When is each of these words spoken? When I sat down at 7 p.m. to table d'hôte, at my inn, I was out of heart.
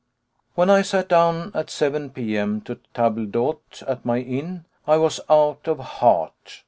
When 0.55 0.71
I 0.71 0.81
sat 0.81 1.09
down 1.09 1.51
at 1.53 1.69
7 1.69 2.09
p.m. 2.09 2.61
to 2.61 2.79
table 2.95 3.27
d'hôte, 3.27 3.87
at 3.87 4.03
my 4.03 4.17
inn, 4.17 4.65
I 4.87 4.97
was 4.97 5.19
out 5.29 5.67
of 5.67 5.77
heart. 5.77 6.59